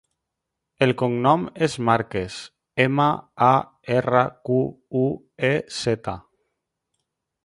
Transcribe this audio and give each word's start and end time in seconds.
El 0.85 0.91
cognom 1.01 1.43
és 1.65 1.75
Marquez: 1.89 2.37
ema, 2.85 3.07
a, 3.47 3.51
erra, 3.97 4.23
cu, 4.49 4.59
u, 5.03 5.07
e, 5.51 5.53
zeta. 5.83 6.17